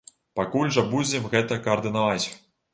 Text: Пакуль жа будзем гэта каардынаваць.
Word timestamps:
Пакуль 0.39 0.71
жа 0.77 0.85
будзем 0.95 1.29
гэта 1.37 1.61
каардынаваць. 1.69 2.27